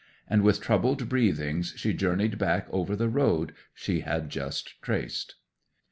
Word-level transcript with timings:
And 0.27 0.41
with 0.41 0.61
troubled 0.61 1.07
breathings 1.09 1.75
she 1.77 1.93
journeyed 1.93 2.39
back 2.39 2.65
over 2.71 2.95
the 2.95 3.07
road 3.07 3.53
she 3.75 3.99
had 3.99 4.31
just 4.31 4.81
traced. 4.81 5.35